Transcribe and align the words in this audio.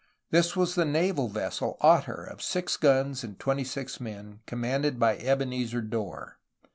This 0.31 0.55
was 0.55 0.73
the 0.73 0.83
naval 0.83 1.27
vessel 1.27 1.77
Ottery 1.79 2.27
of 2.31 2.41
six 2.41 2.75
guns 2.75 3.23
and 3.23 3.37
twenty 3.37 3.63
six 3.63 3.99
men, 3.99 4.39
com 4.47 4.63
manded 4.63 4.97
by 4.97 5.15
Ebenezer 5.19 5.81
Dorr. 5.81 6.39